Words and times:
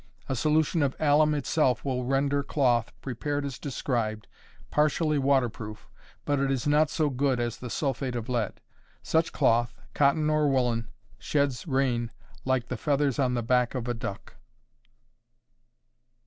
A 0.27 0.35
solution 0.35 0.81
of 0.81 0.95
alum 0.99 1.35
itself 1.35 1.85
will 1.85 2.05
render 2.05 2.41
cloth, 2.41 2.91
prepared 3.03 3.45
as 3.45 3.59
described, 3.59 4.27
partially 4.71 5.19
water 5.19 5.47
proof, 5.47 5.91
but 6.25 6.39
it 6.39 6.49
is 6.49 6.65
not 6.65 6.89
so 6.89 7.11
good 7.11 7.39
as 7.39 7.57
the 7.57 7.69
sulphate 7.69 8.15
of 8.15 8.27
lead. 8.27 8.61
Such 9.03 9.31
cloth 9.31 9.75
cotton 9.93 10.27
or 10.27 10.49
woolen 10.49 10.87
sheds 11.19 11.67
rain 11.67 12.09
like 12.45 12.67
the 12.67 12.77
feathers 12.77 13.19
on 13.19 13.35
the 13.35 13.43
back 13.43 13.75
of 13.75 13.87
a 13.87 13.93
duck. 13.93 14.37